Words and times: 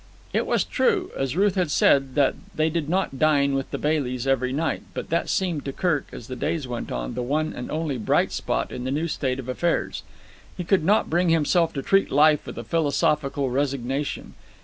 It 0.33 0.47
was 0.47 0.63
true, 0.63 1.11
as 1.15 1.35
Ruth 1.37 1.53
had 1.53 1.69
said, 1.69 2.15
that 2.15 2.33
they 2.55 2.71
did 2.71 2.89
not 2.89 3.19
dine 3.19 3.53
with 3.53 3.69
the 3.69 3.77
Baileys 3.77 4.25
every 4.25 4.51
night, 4.51 4.81
but 4.95 5.09
that 5.11 5.29
seemed 5.29 5.63
to 5.65 5.71
Kirk, 5.71 6.07
as 6.11 6.25
the 6.25 6.35
days 6.35 6.67
went 6.67 6.91
on, 6.91 7.13
the 7.13 7.21
one 7.21 7.53
and 7.53 7.69
only 7.69 7.99
bright 7.99 8.31
spot 8.31 8.71
in 8.71 8.83
the 8.83 8.89
new 8.89 9.07
state 9.07 9.37
of 9.37 9.47
affairs. 9.47 10.01
He 10.57 10.63
could 10.63 10.83
not 10.83 11.11
bring 11.11 11.29
himself 11.29 11.71
to 11.73 11.83
treat 11.83 12.09
life 12.09 12.47
with 12.47 12.57
a 12.57 12.63
philosophical 12.63 13.51
resignation. 13.51 14.33